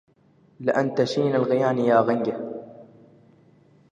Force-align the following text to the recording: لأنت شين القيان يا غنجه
لأنت 0.59 1.03
شين 1.03 1.35
القيان 1.35 1.77
يا 1.77 1.99
غنجه 1.99 2.37